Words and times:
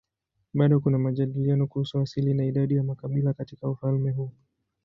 Bado 0.53 0.79
kuna 0.79 0.97
majadiliano 0.97 1.67
kuhusu 1.67 1.99
asili 1.99 2.33
na 2.33 2.45
idadi 2.45 2.75
ya 2.75 2.83
makabila 2.83 3.33
katika 3.33 3.69
ufalme 3.69 4.11
huu. 4.11 4.31